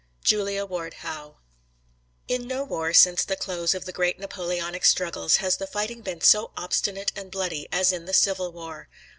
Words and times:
Julia 0.23 0.65
Ward 0.65 0.95
Howe. 1.05 1.37
In 2.27 2.47
no 2.47 2.63
war 2.63 2.91
since 2.91 3.23
the 3.23 3.35
close 3.35 3.75
of 3.75 3.85
the 3.85 3.91
great 3.91 4.17
Napoleonic 4.17 4.83
struggles 4.83 5.35
has 5.35 5.57
the 5.57 5.67
fighting 5.67 6.01
been 6.01 6.21
so 6.21 6.49
obstinate 6.57 7.11
and 7.15 7.29
bloody 7.29 7.67
as 7.71 7.91
in 7.91 8.05
the 8.05 8.13
Civil 8.13 8.51
War. 8.51 8.89